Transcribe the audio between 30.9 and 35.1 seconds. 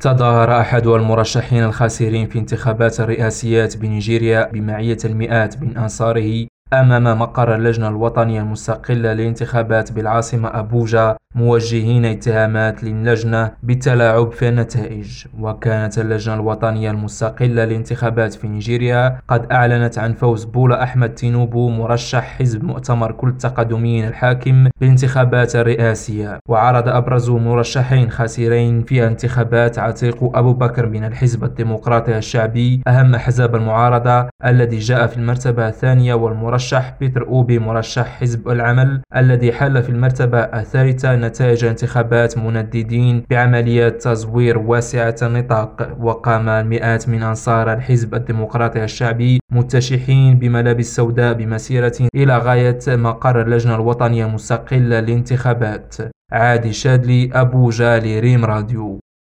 الحزب الديمقراطي الشعبي أهم أحزاب المعارضة الذي جاء